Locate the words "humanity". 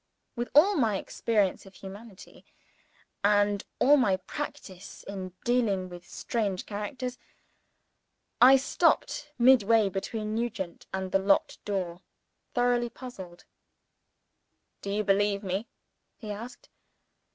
1.75-2.43